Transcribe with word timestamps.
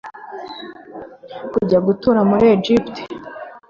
kujya 1.51 1.79
gutura 1.87 2.19
muri 2.29 2.45
Egiputa. 2.55 3.01